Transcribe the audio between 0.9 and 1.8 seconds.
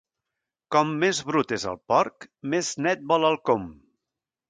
més brut és el